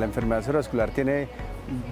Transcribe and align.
la 0.00 0.06
enfermedad 0.06 0.40
cerebrovascular 0.40 0.90
tiene 0.90 1.28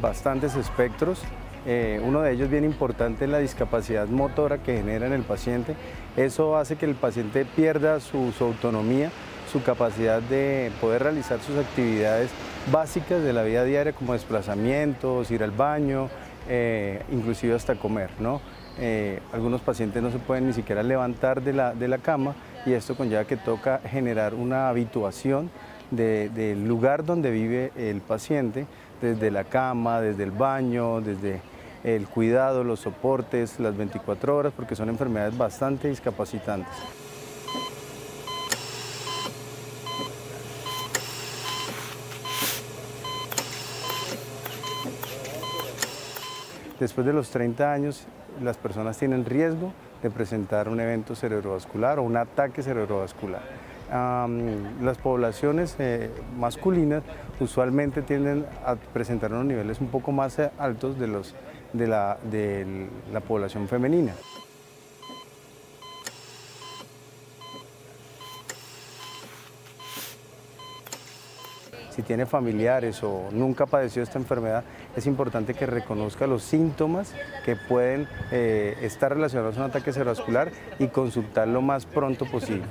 bastantes 0.00 0.56
espectros. 0.56 1.22
Eh, 1.66 2.00
uno 2.02 2.22
de 2.22 2.32
ellos 2.32 2.48
bien 2.48 2.64
importante 2.64 3.24
es 3.24 3.30
la 3.30 3.38
discapacidad 3.38 4.08
motora 4.08 4.58
que 4.58 4.78
genera 4.78 5.06
en 5.06 5.12
el 5.12 5.22
paciente. 5.22 5.74
Eso 6.16 6.56
hace 6.56 6.76
que 6.76 6.86
el 6.86 6.94
paciente 6.94 7.44
pierda 7.44 8.00
su, 8.00 8.32
autonomía, 8.40 9.10
su 9.52 9.62
capacidad 9.62 10.22
de 10.22 10.72
poder 10.80 11.02
realizar 11.02 11.40
sus 11.40 11.56
actividades 11.58 12.30
básicas 12.72 13.22
de 13.22 13.32
la 13.32 13.42
vida 13.42 13.64
diaria 13.64 13.92
como 13.92 14.14
desplazamientos, 14.14 15.30
ir 15.30 15.42
al 15.42 15.50
baño, 15.50 16.08
eh, 16.48 17.02
inclusive 17.12 17.54
hasta 17.54 17.74
comer. 17.74 18.10
Eh, 18.80 19.20
algunos 19.32 19.60
pacientes 19.60 20.02
no 20.02 20.10
se 20.10 20.18
pueden 20.18 20.46
ni 20.46 20.52
siquiera 20.52 20.82
levantar 20.82 21.42
de 21.42 21.52
la, 21.52 21.74
de 21.74 21.88
la 21.88 21.98
cama 21.98 22.34
y 22.64 22.72
esto 22.72 22.96
conlleva 22.96 23.24
que 23.24 23.36
toca 23.36 23.80
generar 23.84 24.34
una 24.34 24.68
habituación 24.68 25.50
del 25.90 26.66
lugar 26.66 27.04
donde 27.04 27.30
vive 27.30 27.72
el 27.76 28.00
paciente, 28.00 28.66
desde 29.00 29.30
la 29.30 29.44
cama, 29.44 30.00
desde 30.00 30.24
el 30.24 30.30
baño, 30.30 31.00
desde 31.00 31.40
el 31.84 32.08
cuidado, 32.08 32.64
los 32.64 32.80
soportes, 32.80 33.60
las 33.60 33.76
24 33.76 34.36
horas, 34.36 34.52
porque 34.54 34.74
son 34.74 34.88
enfermedades 34.88 35.36
bastante 35.36 35.88
discapacitantes. 35.88 36.74
Después 46.80 47.04
de 47.06 47.12
los 47.12 47.30
30 47.30 47.72
años, 47.72 48.04
las 48.40 48.56
personas 48.56 48.96
tienen 48.96 49.24
riesgo 49.24 49.72
de 50.00 50.10
presentar 50.10 50.68
un 50.68 50.78
evento 50.78 51.16
cerebrovascular 51.16 51.98
o 51.98 52.04
un 52.04 52.16
ataque 52.16 52.62
cerebrovascular. 52.62 53.67
Las 53.90 54.98
poblaciones 54.98 55.76
eh, 55.78 56.10
masculinas 56.36 57.02
usualmente 57.40 58.02
tienden 58.02 58.44
a 58.64 58.74
presentar 58.74 59.32
unos 59.32 59.46
niveles 59.46 59.80
un 59.80 59.88
poco 59.88 60.12
más 60.12 60.38
eh, 60.38 60.50
altos 60.58 60.98
de, 60.98 61.06
los, 61.06 61.34
de, 61.72 61.86
la, 61.86 62.18
de 62.30 62.88
la 63.12 63.20
población 63.20 63.68
femenina. 63.68 64.12
si 71.98 72.04
tiene 72.04 72.26
familiares 72.26 73.02
o 73.02 73.28
nunca 73.32 73.64
ha 73.64 73.66
padecido 73.66 74.04
esta 74.04 74.20
enfermedad, 74.20 74.62
es 74.94 75.04
importante 75.08 75.52
que 75.54 75.66
reconozca 75.66 76.28
los 76.28 76.44
síntomas 76.44 77.12
que 77.44 77.56
pueden 77.56 78.06
eh, 78.30 78.76
estar 78.82 79.12
relacionados 79.12 79.56
a 79.56 79.64
un 79.64 79.70
ataque 79.70 79.92
cerebrovascular 79.92 80.52
y 80.78 80.86
consultar 80.86 81.48
lo 81.48 81.60
más 81.60 81.86
pronto 81.86 82.24
posible. 82.24 82.62